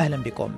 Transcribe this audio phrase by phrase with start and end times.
[0.00, 0.52] أهلا بكم.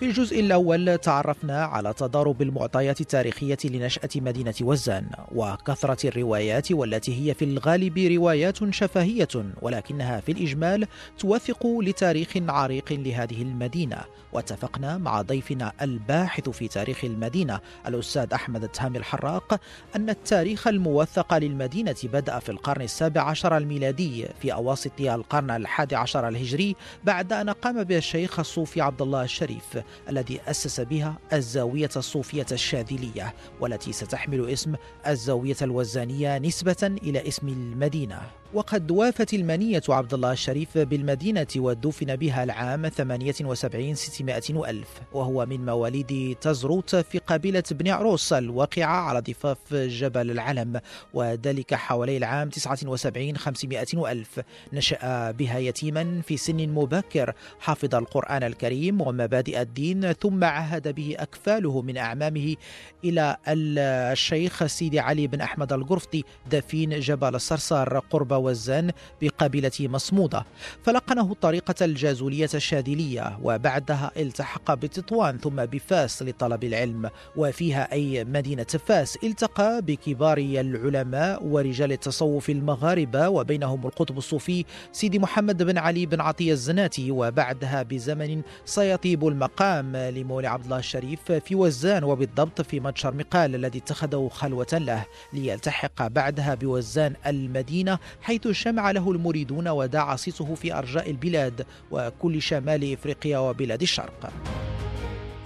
[0.00, 7.34] في الجزء الأول تعرفنا على تضارب المعطيات التاريخية لنشأة مدينة وزان وكثرة الروايات والتي هي
[7.34, 9.28] في الغالب روايات شفهية
[9.62, 10.86] ولكنها في الإجمال
[11.18, 13.98] توثق لتاريخ عريق لهذه المدينة.
[14.32, 19.60] واتفقنا مع ضيفنا الباحث في تاريخ المدينة الأستاذ أحمد التهامي الحراق
[19.96, 26.28] أن التاريخ الموثق للمدينة بدأ في القرن السابع عشر الميلادي في أواسط القرن الحادي عشر
[26.28, 29.78] الهجري بعد أن قام بها الشيخ الصوفي عبد الله الشريف.
[30.08, 34.74] الذي أسس بها الزاوية الصوفية الشاذلية والتي ستحمل اسم
[35.06, 38.20] الزاوية الوزانية نسبة إلى اسم المدينة.
[38.54, 45.64] وقد وافت المنية عبد الله الشريف بالمدينة ودفن بها العام 78 600 ألف وهو من
[45.64, 50.80] مواليد تزروت في قبيلة بني عروس الواقعة على ضفاف جبل العلم
[51.14, 54.40] وذلك حوالي العام 79 500 ألف
[54.72, 61.82] نشأ بها يتيما في سن مبكر حفظ القرآن الكريم ومبادئ الدين ثم عهد به أكفاله
[61.82, 62.56] من أعمامه
[63.04, 68.90] إلى الشيخ سيدي علي بن أحمد القرفطي دفين جبل الصرصار قرب وزان
[69.22, 70.44] بقبيلة مصمودة
[70.82, 79.18] فلقنه الطريقة الجازولية الشاذلية وبعدها التحق بتطوان ثم بفاس لطلب العلم وفيها أي مدينة فاس
[79.24, 86.52] التقى بكبار العلماء ورجال التصوف المغاربة وبينهم القطب الصوفي سيدي محمد بن علي بن عطية
[86.52, 93.54] الزناتي وبعدها بزمن سيطيب المقام لمولى عبد الله الشريف في وزان وبالضبط في متشر مقال
[93.54, 100.74] الذي اتخذه خلوة له ليلتحق بعدها بوزان المدينة حيث شمع له المريدون وداع صيته في
[100.74, 104.32] أرجاء البلاد وكل شمال إفريقيا وبلاد الشرق.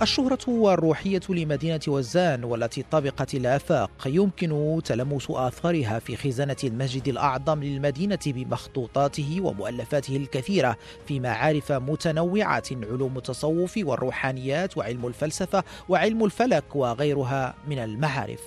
[0.03, 8.19] الشهرة والروحية لمدينة وزان والتي طبقت الآفاق يمكن تلمس آثارها في خزانة المسجد الأعظم للمدينة
[8.27, 10.77] بمخطوطاته ومؤلفاته الكثيرة
[11.07, 18.43] في معارف متنوعة علوم التصوف والروحانيات وعلم الفلسفة وعلم الفلك وغيرها من المعارف.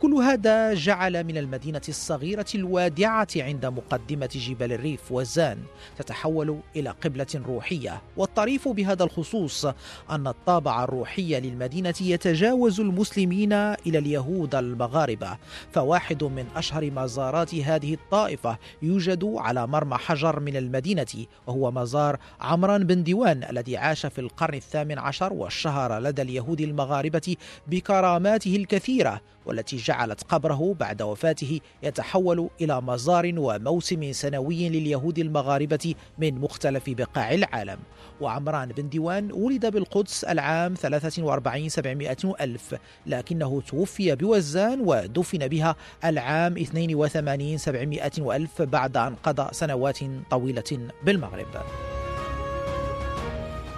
[0.00, 5.58] كل هذا جعل من المدينة الصغيرة الوادعة عند مقدمة جبال الريف وزان
[5.98, 8.02] تتحول إلى قبلة روحية.
[8.16, 9.66] والطريف بهذا الخصوص
[10.10, 15.38] أن الطابع الروحي للمدينة يتجاوز المسلمين إلى اليهود المغاربة.
[15.72, 22.84] فواحد من أشهر مزارات هذه الطائفة يوجد على مرمى حجر من المدينة وهو مزار عمران
[22.84, 29.20] بن ديوان الذي عاش في القرن الثامن عشر واشتهر لدى اليهود المغاربة بكراماته الكثيرة.
[29.46, 37.32] والتي جعلت قبره بعد وفاته يتحول إلى مزار وموسم سنوي لليهود المغاربة من مختلف بقاع
[37.34, 37.78] العالم.
[38.20, 42.74] وعمران بن ديوان ولد بالقدس العام 43 700 ألف
[43.06, 49.98] لكنه توفي بوزان ودفن بها العام 82 700 ألف بعد أن قضى سنوات
[50.30, 51.91] طويلة بالمغرب.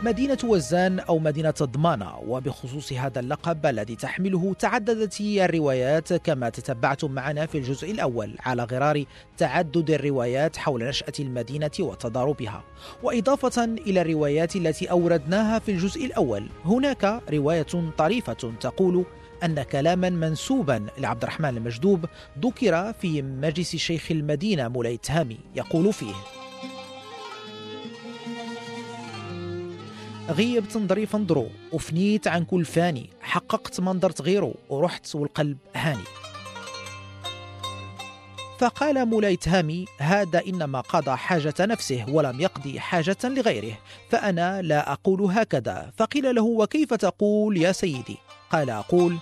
[0.04, 7.46] مدينة وزان أو مدينة ضمانة وبخصوص هذا اللقب الذي تحمله تعددت الروايات كما تتبعتم معنا
[7.46, 9.04] في الجزء الأول على غرار
[9.38, 12.64] تعدد الروايات حول نشأة المدينة وتضاربها.
[13.02, 17.66] وإضافة إلى الروايات التي أوردناها في الجزء الأول هناك رواية
[17.98, 19.04] طريفة تقول
[19.44, 22.04] أن كلاما منسوبا لعبد الرحمن المجدوب
[22.40, 26.14] ذكر في مجلس شيخ المدينة مولاي تهامي يقول فيه
[30.30, 33.10] غيبت نظري فنضرو وفنيت عن كل فاني.
[33.20, 36.04] حققت ما نظرت غيره ورحت والقلب هاني.
[38.58, 43.78] فقال مولاي تهامي هذا إنما قضى حاجة نفسه ولم يقضي حاجة لغيره.
[44.10, 45.92] فأنا لا أقول هكذا.
[45.96, 48.16] فقيل له وكيف تقول يا سيدي؟
[48.50, 49.16] قال أقول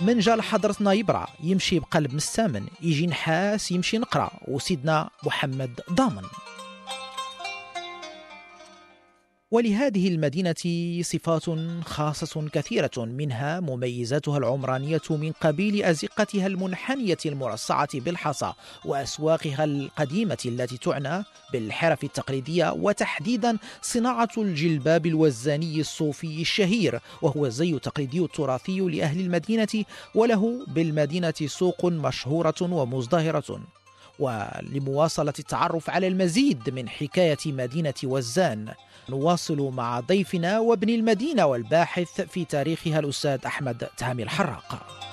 [0.00, 4.30] من جا لحضرتنا يبرع يمشي بقلب مستامن يجي نحاس يمشي نقرأ.
[4.48, 6.24] وسيدنا محمد ضامن.
[9.50, 10.54] ولهذه المدينة
[11.02, 11.44] صفات
[11.84, 18.52] خاصة كثيرة منها مميزاتها العمرانية من قبيل أزقتها المنحنية المرصعة بالحصى
[18.84, 28.20] وأسواقها القديمة التي تعنى بالحرف التقليدية وتحديدا صناعة الجلباب الوزاني الصوفي الشهير وهو الزي التقليدي
[28.20, 29.84] التراثي لأهل المدينة
[30.14, 33.75] وله بالمدينة سوق مشهورة ومزدهرة.
[34.18, 38.72] ولمواصلة التعرف على المزيد من حكاية مدينة وزان.
[39.08, 45.05] نواصل مع ضيفنا وابن المدينة والباحث في تاريخها الأستاذ أحمد تهامي الحراق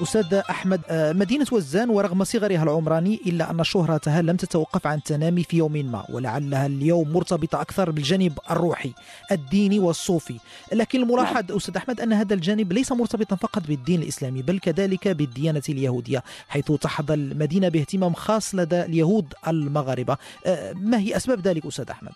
[0.00, 5.44] أستاذ أحمد آه، مدينة وزان ورغم صغرها العمراني إلا أن شهرتها لم تتوقف عن التنامي
[5.44, 8.92] في يوم ما ولعلها اليوم مرتبطة أكثر بالجانب الروحي
[9.32, 10.38] الديني والصوفي.
[10.72, 15.62] لكن الملاحظ أستاذ أحمد أن هذا الجانب ليس مرتبطا فقط بالدين الإسلامي بل كذلك بالديانة
[15.68, 20.16] اليهودية حيث تحظى المدينة باهتمام خاص لدى اليهود المغاربة.
[20.46, 22.12] آه، ما هي أسباب ذلك أستاذ أحمد؟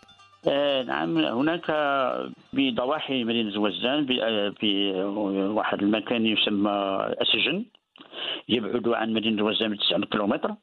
[0.49, 1.71] آه، نعم هناك
[2.53, 4.07] بضواحي مدينة وزان
[4.61, 4.93] في
[5.57, 7.65] واحد المكان يسمى السجن
[8.49, 10.55] يبعد عن مدينة وزان ب 9 كيلومتر.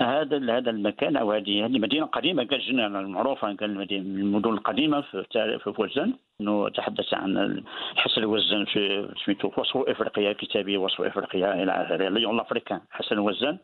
[0.00, 5.58] هذا هذا المكان أو هذه هذه مدينة قديمة كان معروفة كان من المدن القديمة في
[5.58, 7.62] في وزان إنه تحدث عن
[7.96, 12.08] حسن وزان في سميتو وصف إفريقيا كتابي وصف إفريقيا إلى آخره.
[12.08, 13.58] ليون لافريكان حسن وزان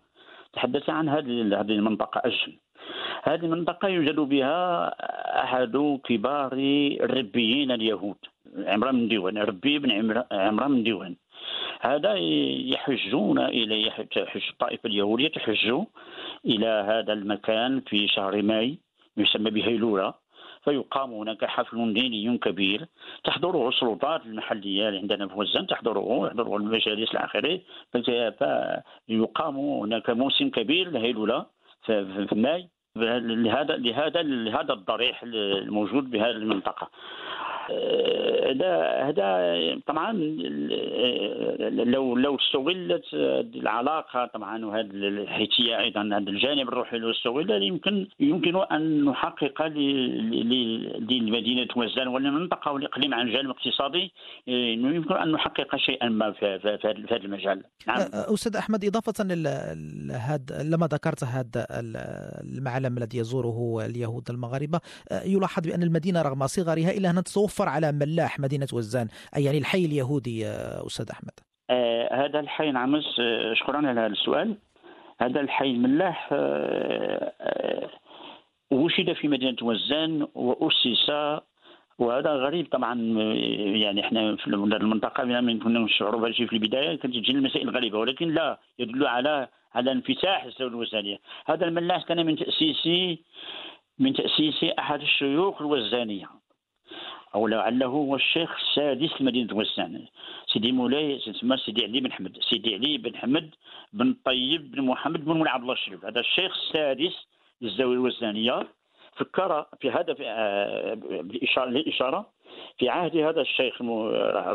[0.52, 2.52] تحدث عن هذه هذه المنطقة الجن
[3.23, 4.88] هذه المنطقة يوجد بها
[5.44, 6.52] أحد كبار
[7.00, 8.17] الربيين اليهود.
[8.67, 9.90] عمران بن ديوان ربي بن
[10.32, 11.17] عمران بن ديوان.
[11.81, 12.14] هذا
[12.75, 14.19] يحجون إلى يحج
[14.50, 15.82] الطائفة اليهودية تحج
[16.46, 18.79] إلى هذا المكان في شهر ماي
[19.17, 20.14] يسمى بهيلولة
[20.64, 22.87] فيقام هناك حفل ديني كبير.
[23.25, 27.61] تحضره السلطات المحلية اللي عندنا في وزان تحضره يحضره المجالس الآخرة
[27.93, 31.46] فيقام هناك موسم كبير لهيلولة.
[31.84, 36.90] في ماي لهذا لهذا لهذا الضريح الموجود بهذه المنطقة.
[37.70, 38.72] هذا
[39.08, 40.12] هذا طبعا
[41.84, 43.04] لو لو استغلت
[43.54, 49.66] العلاقة طبعا وهذه الحيثيه أيضا هذا الجانب الروحي لو استغل يمكن يمكن أن نحقق
[51.10, 54.12] لمدينه وزان والمنطقة والاقليم عن جانب اقتصادي
[54.46, 56.46] يمكن أن نحقق شيئا ما في,
[57.10, 58.00] هذا المجال نعم.
[58.12, 61.66] أستاذ أحمد إضافة لهذا لما ذكرت هذا
[62.44, 64.80] المعلم الذي يزوره اليهود المغاربة
[65.24, 67.22] يلاحظ بأن المدينة رغم صغرها الا انها
[67.52, 69.08] تتوفر على ملاح مدينة وزان.
[69.37, 70.46] أي يعني الحي اليهودي
[70.87, 71.32] أستاذ أحمد؟
[71.70, 73.00] آه هذا الحي نعم
[73.54, 74.56] شكرا على هذا السؤال.
[75.20, 77.90] هذا الحي الملاح آه آه
[79.14, 81.10] في مدينة وزان وأسس.
[81.99, 82.94] وهذا غريب طبعا
[83.84, 88.28] يعني إحنا في المنطقة من كنا نشعروا بهذا في البداية كانت تجي المسائل غريبه ولكن
[88.34, 91.19] لا يدل على على انفتاح الدولة الوزانية.
[91.46, 92.87] هذا الملاح كان من تأسيس
[93.98, 96.26] من تأسيس أحد الشيوخ الوزانية.
[97.34, 100.06] أو لعله هو الشيخ السادس لمدينه وزان
[100.46, 102.38] سيدي مولاي تسمى سيدي علي بن حمد.
[102.50, 103.50] سيدي علي بن حمد
[103.93, 106.05] بن طيب بن محمد بن عبد الله الشريف.
[106.05, 107.26] هذا الشيخ السادس
[107.61, 108.69] للزاويه الوزانيه
[109.17, 110.12] فكر في هذا
[111.23, 112.26] بالاشاره للاشاره
[112.79, 113.82] في عهد هذا الشيخ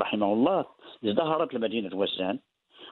[0.03, 0.65] رحمه الله
[1.05, 2.39] ازدهرت المدينة وزان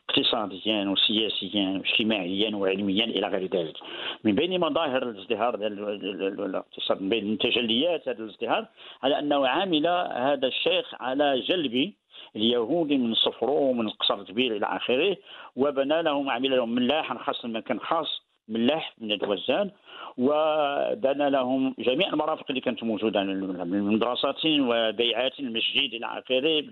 [0.09, 3.77] اقتصاديا وسياسيا واجتماعيا وعلميا إلى غير ذلك
[4.23, 8.65] من بين مظاهر الازدهار الاقتصاد من بين تجليات هذا الازدهار
[9.03, 11.93] على انه عامل هذا الشيخ على جلب
[12.35, 15.17] اليهود من صفرو ومن القصر الكبير إلى اخره
[15.55, 19.71] وبنى لهم عمل لهم ملاحا خاصا مكان خاص ملاح من الوزان
[20.17, 26.63] ودنا لهم جميع المرافق اللي كانت موجودة من مدرسات وبيعات المسجد إلى آخره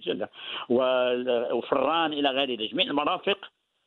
[1.56, 3.38] وفران إلى غير جميع المرافق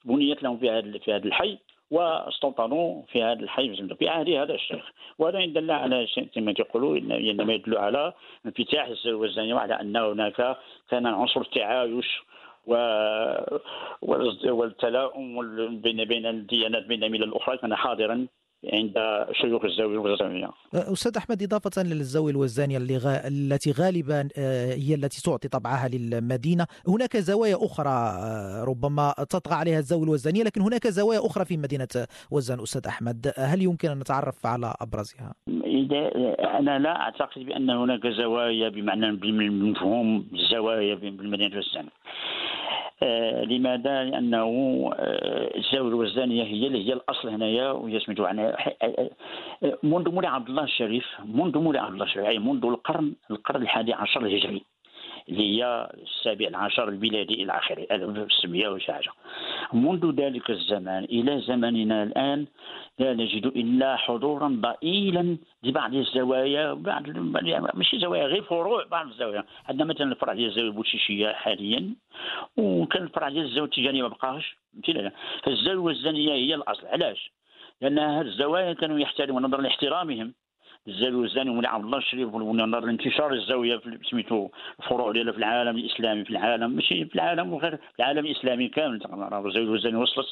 [0.04, 1.58] بنيت لهم في هذا في هذا الحي
[1.90, 7.52] واستوطنوا في هذا الحي في عهد هذا الشيخ وهذا يدل على شيء كما تقولوا إنما
[7.52, 8.12] يدل على
[8.46, 10.56] انفتاح الوزنيه وعلى أن هناك
[10.90, 12.22] كان عنصر التعايش.
[14.42, 15.40] والتلاؤم
[15.80, 18.26] بين بين الديانات بين الملل الاخرى كان حاضرا
[18.72, 18.94] عند
[19.32, 20.50] شيوخ الزاوية الوزانيه.
[20.74, 23.08] أستاذ أحمد إضافة للزاوية الوزانية اللي غ...
[23.08, 29.78] التي غالبا آه، هي التي تعطي طبعها للمدينة، هناك زوايا أخرى آه، ربما تطغى عليها
[29.78, 31.88] الزاوية الوزانية لكن هناك زوايا أخرى في مدينة
[32.30, 35.34] وزان أستاذ أحمد، هل يمكن أن نتعرف على أبرزها؟
[36.58, 41.88] أنا لا أعتقد بأن هناك زوايا بمعنى بمفهوم الزوايا بالمدينة وزان.
[43.02, 44.46] آه، لماذا؟ لأنه
[44.94, 49.10] آه، الزاويه الوزانيه هي اللي هي الأصل هنايا وهي سميتو آه،
[49.82, 53.92] منذ مولاي عبد الله الشريف منذ مولاي عبد الله الشريف أي منذ القرن القرن الحادي
[53.92, 54.62] عشر الهجري
[55.28, 57.86] اللي هي السابع العشر الميلادي إلى آخره.
[57.90, 59.10] 1600 وشي حاجة.
[59.72, 62.46] منذ ذلك الزمان إلى زمننا الآن
[62.98, 67.08] لا نجد إلا حضورا ضئيلا لبعض الزوايا بعض
[67.74, 69.44] ماشي زوايا غير فروع بعض الزوايا.
[69.68, 71.94] عندنا مثلا الفرع ديال الزاوية البوشيشيه حاليا
[72.56, 74.56] وكان الفرع ديال الزاوية التيجانيه ما بقاش
[75.42, 76.86] فالزاويه الزانية هي الأصل.
[76.86, 77.30] علاش؟
[77.80, 80.34] لأن هذه الزوايا كانوا يحترمون نظرا لاحترامهم.
[80.88, 86.24] الزاويه الزاني ومولي عبد الله الشريف ونظر لانتشار الزاوية سميتو الفروع ديالها في العالم الإسلامي
[86.24, 89.00] في العالم ماشي في العالم وغير في العالم الإسلامي كامل.
[89.46, 90.26] الزاويه الزاني وصلت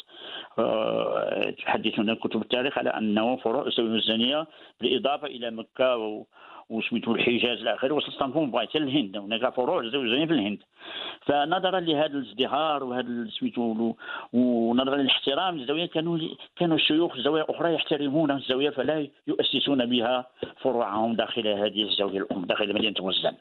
[0.59, 4.47] أه تحدثنا كتب التاريخ على أنه فروع الزاويه الزانية
[4.81, 6.25] بالاضافه إلى مكة
[6.71, 10.59] وسميتو الحجاز إلى اخره وصلت اسطنبول حتى الهند هناك فروع زوجين في الهند.
[11.26, 13.94] فنظرا لهذا الازدهار وهذا سميتو
[14.33, 16.18] ونظرا للاحترام للزاويه كانوا
[16.56, 22.75] كانوا الشيوخ الزوايا أخرى يحترمون الزاوية فلا يؤسسون بها فروعهم داخل هذه الزاوية الام داخل
[22.75, 23.35] مدينة وزان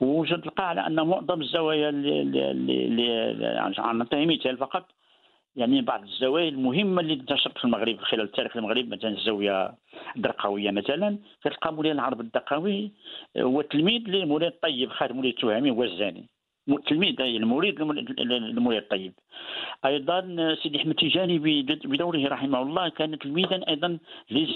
[0.00, 4.84] وتلقى على أن معظم الزوايا اللي نعطي مثال فقط
[5.56, 9.74] يعني بعض الزوايا المهمة اللي انتشرت في المغرب خلال التاريخ المغرب مثلا الزاويه
[10.16, 12.90] الدرقاويه مثلا كتلقى مولاي العرب الدقاوي
[13.38, 16.28] هو تلميذ لمولاي الطيب خادم مولاي التهامي هو الزاني.
[16.86, 19.12] تلميذ المريد لمولاي الطيب.
[19.84, 20.20] أيضا
[20.62, 21.38] سيدي أحمد تيجاني
[21.84, 23.98] بدوره رحمه الله كان تلميذا أيضا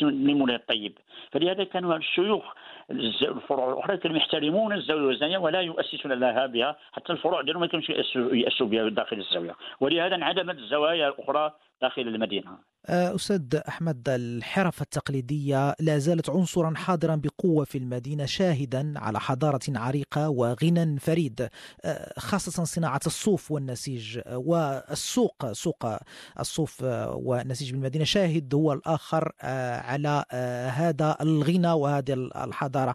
[0.03, 0.99] لمولاي الطيب.
[1.33, 2.45] فلهذا كانوا الشيوخ
[2.91, 7.89] الفروع الأخرى كانوا يحترمون الزاوية الوزنية ولا يؤسسون لها بها حتى الفروع ديالهم ما كانوش
[7.91, 9.55] ياسسوا بها داخل الزاوية.
[9.81, 11.53] ولهذا انعدمت الزوايا الأخرى
[11.83, 12.59] داخل المدينة.
[12.89, 19.61] آه، أستاذ أحمد الحرف التقليدية لا زالت عنصرا حاضرا بقوة في المدينة شاهدا على حضارة
[19.69, 21.49] عريقة وغنى فريد
[21.85, 25.87] آه، خاصة صناعة الصوف والنسيج والسوق سوق
[26.41, 30.25] الصوف والنسيج بالمدينة شاهد هو الآخر آه، على
[30.71, 32.13] هذا الغنى وهذه
[32.45, 32.95] الحضارة.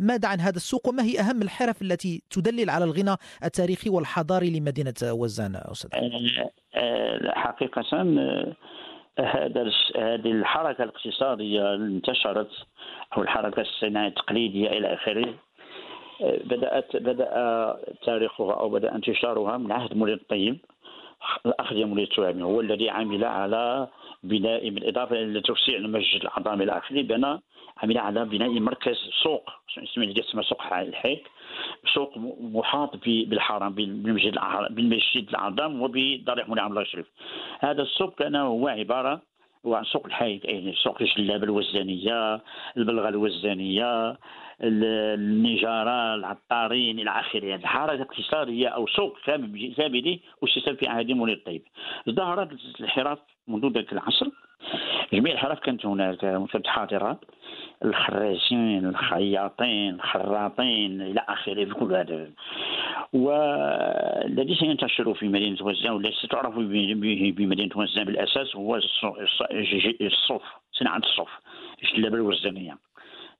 [0.00, 4.94] ماذا عن هذا السوق؟ وما هي أهم الحرف التي تدلل على الغنى التاريخي والحضاري لمدينة
[5.02, 5.90] وزان أستاذ؟
[7.26, 7.82] حقيقة
[9.18, 12.50] هذا هذه الحركة الاقتصادية اللي انتشرت
[13.16, 15.34] أو الحركة الصناعية التقليدية إلى آخره.
[16.20, 20.58] بدأت بدأ تاريخها أو بدأ انتشارها من عهد مولاي الطيب
[21.84, 23.88] مولاي التوامي هو الذي عمل على
[24.22, 27.40] بناء بالإضافة إلى توسيع المسجد الأعظم إلى آخره بنى
[27.82, 31.30] عمل على بناء مركز سوق اسمه سوق الحيك
[31.94, 34.38] سوق محاط بالحرم بالمسجد
[34.70, 37.06] بالمسجد الأعظم وبضريح مولاي عبد الله الشريف.
[37.60, 39.22] هذا السوق كان هو عبارة
[39.66, 42.40] عن سوق الحي يعني سوق الجلابة الوزانيه
[42.76, 44.18] البلغة الوزانيه
[44.62, 47.44] النجارة العطارين إلى آخره.
[47.44, 49.72] يعني الحركه الاقتصاديه أو سوق كامل
[50.44, 51.62] اسس في عهد مولاي الطيب
[52.10, 52.48] ظهرت
[52.80, 54.26] الحرف منذ ذاك العصر.
[55.12, 56.18] جميع الحرف كانت هناك
[56.52, 57.20] كانت حاضره
[57.84, 62.30] الخراشين الخياطين الخراطين إلى آخره في كل هذا.
[63.12, 68.76] والذي سينتشر في مدينة وزان والذي ستعرف بمدينه وزان بالأساس هو
[70.00, 70.42] الصوف
[70.72, 71.30] صناعة الصوف
[71.82, 72.76] الجلابه الوزانيه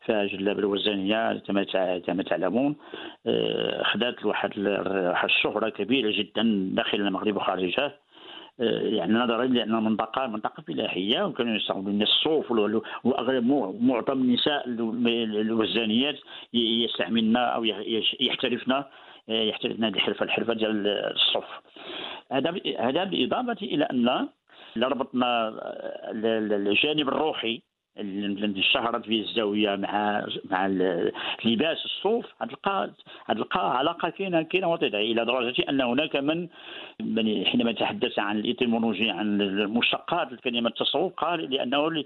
[0.07, 1.43] فجلابه الوزانيه
[2.07, 2.77] كما تعلمون
[3.27, 4.51] آه، خذت واحد
[5.25, 7.99] الشهرة كبيرة جدا داخل المغرب وخارجه.
[8.61, 12.51] آه، يعني نظرا لأن المنطقة منطقة فلاحيه وكانوا يستعملون الصوف
[13.05, 13.47] وأغلب
[13.81, 16.19] معظم النساء الوزانيات
[16.53, 17.65] يستعملن أو
[18.21, 18.85] يحترفن آه،
[19.29, 21.45] يحترفن هذه الحرفه الحرفة ديال الصوف.
[22.33, 24.29] هذا هذا بالاضافه إلى أن
[24.83, 25.49] ربطنا
[26.13, 27.63] الجانب الروحي
[27.99, 30.67] اللي اشتهرت به الزاوية مع مع
[31.45, 32.91] لباس الصوف غتلقى
[33.31, 36.49] غتلقى علاقة كاينة كاينة وطيدة إلى درجة أن هناك من
[37.01, 42.05] من حينما تحدث عن الإيتيمولوجي عن المشتقات الكلمة التصوف قال لأنه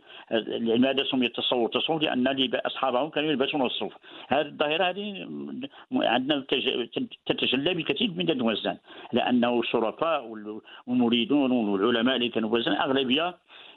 [0.61, 3.93] لماذا سمي التصوف؟ التصوف لأن أصحابهم كانوا يلبسون الصوف
[4.29, 5.29] هذه الظاهرة هذه
[5.93, 6.45] عندنا
[7.27, 8.77] تتجلى بكثير من الوزان
[9.13, 10.27] لأنه الشرفاء
[10.87, 13.35] والمريدون والعلماء اللي كانوا وزان أغلبية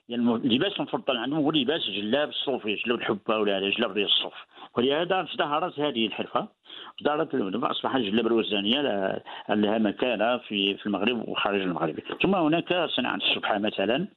[0.10, 4.34] يعني اللباس المفضل عندهم هو لباس جلاب الصوفي جلاب الحبة ولا جلاب الصوف.
[4.78, 6.48] ولهذا ازدهرت هذه الحرفة.
[7.00, 8.82] ازدهرت أصبحت الجلابه الوزانيه
[9.50, 11.96] لها مكانة في في المغرب وخارج المغرب.
[12.22, 14.08] ثم هناك صناعة السبحه مثلا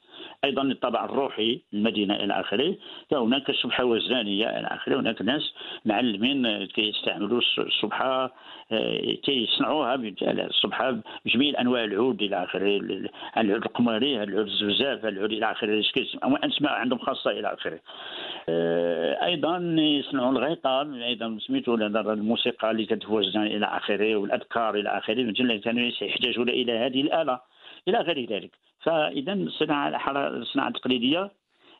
[0.44, 2.74] أيضا الطابع الروحي للمدينه إلى آخره.
[3.10, 5.00] فهناك السبحه والزانية إلى آخره.
[5.00, 5.54] هناك ناس
[5.84, 8.34] معلمين كيستعملوا السبحه
[8.72, 12.80] آه، كيصنعوها السبحه بجميع أنواع العود إلى آخره.
[13.36, 15.84] العود القمري العود الزفزاف العود إلى آخره.
[16.44, 17.80] اسماء عندهم خاصة إلى آخره.
[18.48, 25.32] آه، أيضا يصنعوا الغيطان أيضا سميتو الموسيقى اللي كتوزن إلى آخره والأذكار إلى آخره.
[25.60, 27.40] كانوا يحتاجون إلى هذه الآلة
[27.88, 28.50] إلى غير ذلك.
[28.80, 29.88] فإذا الصناعه
[30.28, 31.30] الصناعة التقليدية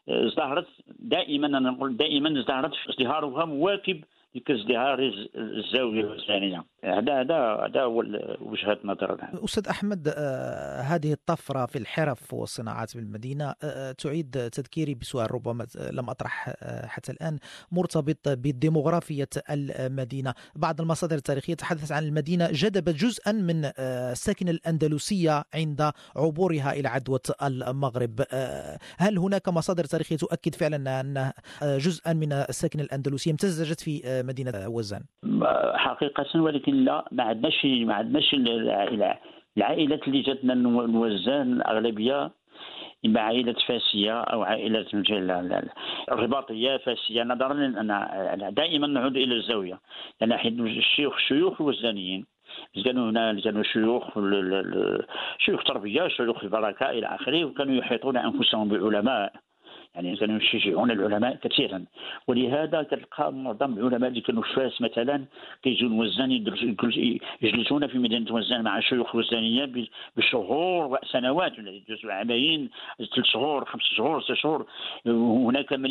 [0.09, 4.05] آه، ازدهرت دائما أنا نقول دائما ازدهرت ازدهارها مواكب
[4.49, 7.99] لازدهار الزاوية الوزانيه هذا هذا هذا هو
[8.41, 14.95] وجهة نظر أستاذ أحمد آه، هذه الطفرة في الحرف والصناعات بالمدينة آه، آه، تعيد تذكيري
[14.95, 16.55] بسؤال ربما لم أطرح
[16.87, 17.39] حتى الآن
[17.73, 20.35] مرتبط بديموغرافيه المدينة.
[20.57, 27.21] بعض المصادر التاريخية تحدثت عن المدينة جذبت جزءا من الساكنه الأندلسية عند عبورها إلى عدوه
[27.43, 28.23] المغرب.
[28.99, 35.03] هل هناك مصادر تاريخية تؤكد فعلا أن جزءا من الساكنه الأندلسية امتزجت في مدينة وزان
[35.75, 38.35] حقيقة ولكن لا ما عندناش ما عندناش
[39.57, 42.31] العائلات اللي جاتنا نوزان الأغلبية
[43.07, 44.87] إما عائله فاسية أو عائله
[46.13, 47.23] الرباطيه فاسية.
[47.23, 49.81] نظرا إن دائما نعود إلى الزاوية.
[50.21, 52.27] لأن حيث الشيوخ الشيوخ الوزانيين
[52.85, 54.19] كانوا هنا كانوا شيوخ
[55.39, 59.33] شيوخ تربية شيوخ البركة إلى آخره وكانوا يحيطون أنفسهم بعلماء.
[59.95, 61.85] يعني كانوا يشجعون العلماء كثيرا.
[62.27, 65.25] ولهذا كتلقى معظم العلماء اللي كانوا في فاس مثلا
[65.63, 66.33] كيجيو وزان
[67.43, 69.73] يجلسون في مدينه وزان مع شيوخ وزانيه
[70.17, 74.67] بشهور وسنوات يجلسوا عامين ثلاث شهور خمس شهور ست شهور.
[75.07, 75.91] هناك من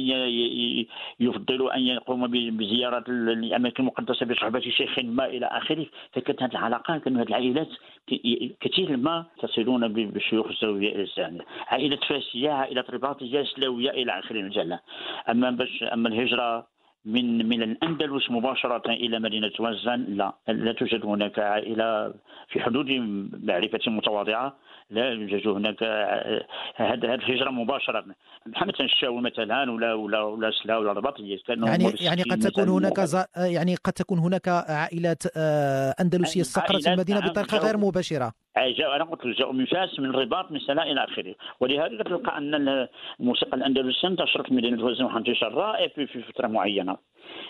[1.20, 2.28] يفضل أن يقوم
[2.58, 5.86] بزيارة الأماكن المقدسة بصحبة شيخ ما إلى آخره.
[6.14, 7.70] فكانت هذه العلاقات كانوا هذه العائلات
[8.62, 11.06] كثير ما تصلون بشيوخ الزاويه
[11.68, 13.91] عائلة فاسية عائلة رباطية سلاوية.
[13.92, 14.80] إلى اخره المجله.
[15.30, 16.68] اما باش اما الهجره
[17.06, 22.14] من من الاندلس مباشره إلى مدينه وزن لا لا توجد هناك عائله
[22.50, 22.92] في حدود
[23.44, 24.58] معرفة متواضعة
[24.90, 25.84] لا يوجد هناك
[26.76, 28.06] هذه الهجرة مباشرة.
[28.48, 32.98] مثلا الشاوي مثلا ولا ولا ولا سلا ولا رباط يعني يعني قد تكون هناك
[33.38, 38.34] يعني قد تكون هناك عائلات آه، أندلسية استقرت المدينة بطريقة غير مباشرة.
[38.58, 41.36] جاء أنا قلت جاءوا من فاس من الرباط من سلا إلى آخره.
[41.60, 42.88] ولهذا تلقى أن
[43.20, 46.98] الموسيقى الأندلسية انتشرت في مدينة وزن انتشار رائع في فترة معينة.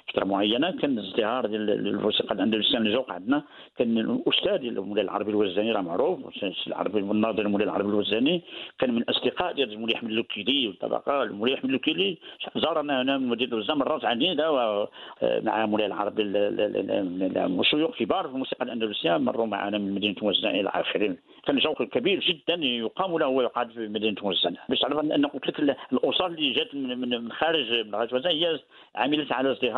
[0.08, 0.72] فترة معينة.
[0.72, 3.44] كان ازدهار ديال الموسيقى الاندلسيه اللي جاو عندنا
[3.78, 6.20] كان الأستاذ المولاي العربي الوزاني راه معروف
[6.68, 8.42] العربي الناظر المولاي العربي الوزاني
[8.80, 11.24] كان من الاصدقاء ديال المولاي أحمد اللوكيلي والطبقة.
[11.24, 12.18] المولاي أحمد اللوكيلي
[12.56, 14.88] زارنا هنا من مدينة وزان مرات عديده
[15.24, 16.24] مع مولاي العربي
[17.64, 19.18] شيوخ كبار في الموسيقى الأندلسية.
[19.18, 21.16] مروا معنا من مدينة وزان إلى آخره.
[21.46, 25.78] كان جو كبير جدا يقام له ويقعد في مدينة وزان باش تعرف ان قلت لك
[25.94, 28.60] الاسر اللي جات من خارج من وزان هي
[28.96, 29.71] عملت على ازدهار.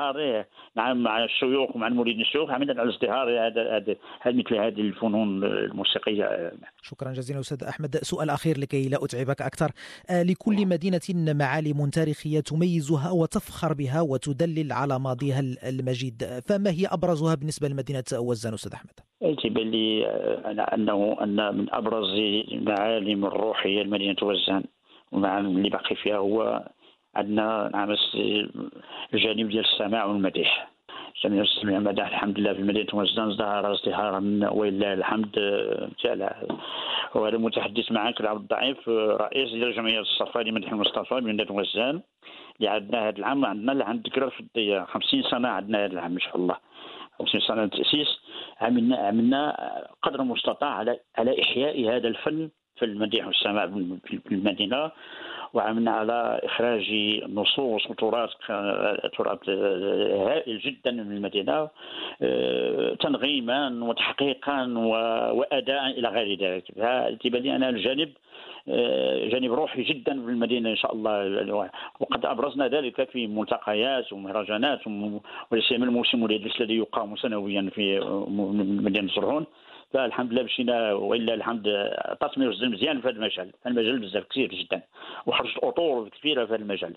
[0.75, 2.21] مع مع الشيوخ ومع المريدين.
[2.21, 3.95] الشيوخ عملنا على ازدهار هذا هذا
[4.25, 6.51] مثل هذه الفنون الموسيقية.
[6.81, 7.95] شكرا جزيلا أستاذ أحمد.
[7.95, 9.71] سؤال أخير لكي لا أتعبك أكثر.
[10.09, 16.23] آه، لكل مدينة معالم تاريخية تميزها وتفخر بها وتدلل على ماضيها المجيد.
[16.47, 20.06] فما هي أبرزها بالنسبة لمدينة وزان أستاذ أحمد؟ يجب لي
[20.73, 22.10] انه أن من أبرز
[22.51, 24.63] المعالم الروحية لمدينه وزان
[25.12, 26.63] والمعالم اللي باقي فيها هو
[27.15, 27.95] عندنا نعم
[29.13, 30.69] الجانب ديال السماع والمديح.
[31.23, 35.32] جميع السماع والمديح الحمد لله في مدينه وجدان ظهر ازدهارا ولله الحمد
[36.04, 36.47] تعالى.
[37.13, 38.89] هو المتحدث معك العبد الضعيف
[39.26, 42.02] رئيس ديال جمعية الصفا لمدح المصطفى بمدينة وزان
[42.58, 46.38] اللي عندنا هذا العام عندنا عند ذكرى الفضيه 50 سنة عندنا هذا العام ان شاء
[46.38, 46.56] الله.
[47.19, 48.08] 50 سنة تأسيس.
[48.62, 49.56] عملنا عملنا
[50.02, 53.67] قدر المستطاع على على إحياء هذا الفن في المديح والسماع
[54.06, 54.91] في المدينة.
[55.54, 56.92] وعملنا على إخراج
[57.34, 58.30] نصوص وتراث
[59.18, 61.70] تراث هائل جدا من المدينة
[62.22, 64.66] آه، تنغيما وتحقيقا
[65.34, 66.63] وأداء إلى غير ذلك.
[66.76, 68.10] بالنسبة لي أنا الجانب
[68.70, 71.70] آه، جانب روحي جدا في المدينة إن شاء الله.
[72.00, 78.00] وقد أبرزنا ذلك في ملتقيات ومهرجانات ولا سيما الموسم الذي يقام سنويا في
[78.84, 79.46] مدينة زرهون
[79.93, 81.63] فالحمد لله مشينا وإلا الحمد
[82.12, 83.51] التصميم وزن مزيان في هذا المجال.
[83.67, 84.82] المجال بزاف كثير جدا
[85.25, 86.93] وخرجت اطور كثيره في هذا المجال.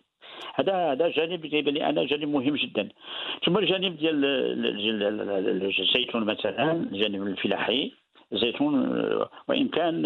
[0.55, 2.89] هذا هذا جانب كيبان لي أنا جانب مهم جدا.
[3.47, 4.25] ثم الجانب ديال
[5.81, 7.93] الزيتون مثلا الجانب الفلاحي
[8.33, 8.75] الزيتون
[9.49, 10.03] وإن كان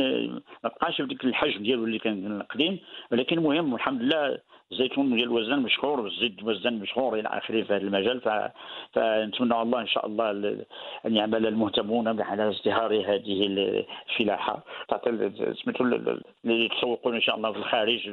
[0.64, 2.78] ما بقاش بديك الحجم ديالو اللي كان قديم
[3.12, 4.38] ولكن المهم الحمد لله
[4.72, 8.20] الزيتون ديال الوزن مشهور والزيت الوزن مشهور إلى آخره في هذا المجال.
[8.92, 10.30] فنتمنى الله إن شاء الله
[11.06, 14.64] أن يعمل المهتمون على ازدهار هذه الفلاحة.
[14.88, 15.32] تعطي
[15.64, 15.84] سميتو
[16.44, 18.10] يتسوقون إن شاء الله في الخارج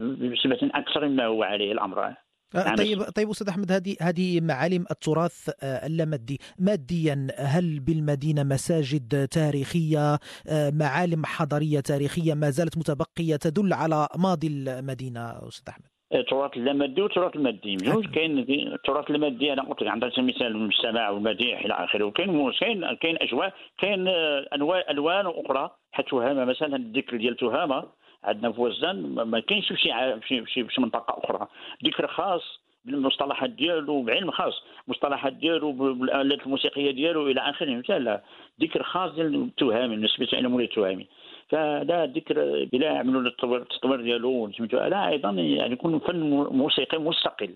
[0.00, 2.14] بصفه أكثر مما هو عليه الأمر.
[2.54, 2.76] آه، نعم.
[2.76, 10.18] طيب طيب أستاذ أحمد هذه هذه معالم التراث آه، اللامادي ماديا هل بالمدينة مساجد تاريخية
[10.48, 17.02] آه، معالم حضارية تاريخية ما زالت متبقية تدل على ماضي المدينة أستاذ أحمد؟ التراث اللامادي
[17.02, 17.76] والتراث المادي.
[17.76, 22.04] بجوج كاين التراث المادي أنا قلت لك عندنا مثال المجتمع والمديح إلى آخره.
[22.04, 24.08] وكاين كاين كاين أجواء كاين
[24.54, 25.70] انواع ألوان أخرى.
[25.92, 27.84] حتى تهامه مثلا الذكر ديال تهامه
[28.24, 31.46] عندنا في وزان ما كاينش في شي في شي منطقة أخرى.
[31.84, 37.98] ذكر خاص بالمصطلحات ديالو بعلم خاص مصطلحات ديالو بالآلات الموسيقية ديالو إلى آخره.
[37.98, 38.22] لا.
[38.60, 41.06] ذكر خاص ديال التهامي بالنسبة إلى مولاي التهامي
[41.50, 42.34] فهذا ذكر
[42.72, 46.20] بلا يعملوا التطوير ديالو لا أيضا يعني يكون فن
[46.52, 47.54] موسيقي مستقل.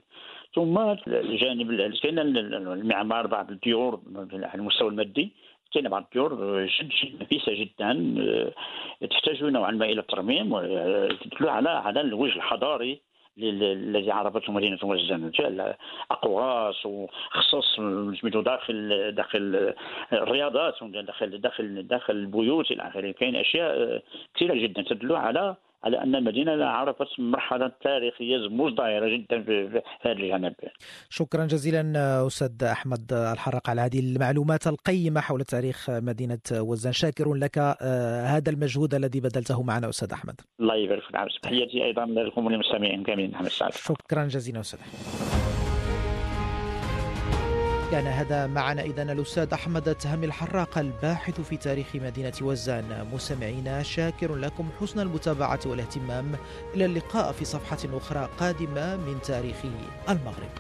[0.55, 4.01] ثم الجانب كاين المعمار بعض الديور
[4.33, 5.33] على المستوى المادي
[5.73, 11.69] كاين بعض الديور جد جد نفيسة جدا آه، تحتاج نوعا ما إلى الترميم وتدل على
[11.69, 13.01] على الوجه الحضاري
[13.39, 15.33] الذي عرفته مدينة وزن
[16.11, 17.77] أقواس وخصص
[18.21, 19.75] سميتو داخل داخل
[20.13, 23.11] الرياضات داخل داخل داخل البيوت إلى آخره.
[23.11, 24.03] كاين أشياء
[24.35, 30.55] كثيرة جدا تدل على على أن المدينة عرفت مرحلة تاريخية مزدهره جدا في هذا الجانب.
[31.11, 31.83] شكرا جزيلا
[32.27, 38.51] أستاذ أحمد الحرق على هذه المعلومات القيمة حول تاريخ مدينة وزان شاكر لك آه، هذا
[38.51, 40.41] المجهود الذي بذلته معنا أستاذ أحمد.
[40.61, 43.33] الله يبارك فيك تحياتي أيضا لكم وللمستمعين كاملين
[43.71, 45.44] شكرا جزيلا أستاذ أحمد.
[47.95, 53.07] كان هذا معنا إذا الأستاذ أحمد تهمي الحراق الباحث في تاريخ مدينة وزان.
[53.13, 56.33] مستمعينا شاكر لكم حسن المتابعة والاهتمام.
[56.75, 59.57] إلى اللقاء في صفحة أخرى قادمة من تاريخ
[60.09, 60.51] المغرب.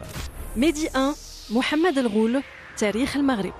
[0.57, 1.15] ميدي 1
[1.51, 2.43] محمد الغول
[2.77, 3.55] تاريخ المغرب.